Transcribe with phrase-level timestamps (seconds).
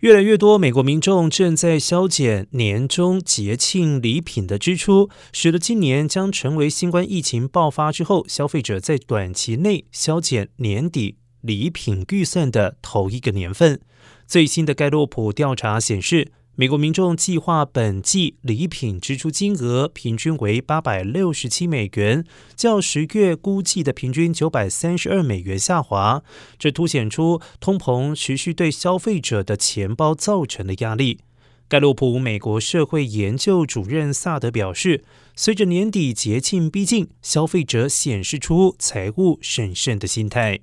[0.00, 13.78] 越来越多美国民众正在削减年终节庆礼品的支出，使得今年将成为新冠疫情爆发之后，消费者在短期内削减年底礼品预算的头一个年份。
[14.26, 16.32] 最新的盖洛普调查显示。
[16.60, 22.22] 美国民众计划本季礼品支出金额平均为八百六十七美元，
[22.54, 26.22] 较十月估计的平均九百三十二美元下滑。
[26.58, 31.20] 这凸显出通膨持续对消费者的钱包造成的压力。
[31.66, 35.02] 盖洛普美国社会研究主任萨德表示，
[35.34, 40.60] 随着年底节庆逼近，消费者显示出财务审慎的心态。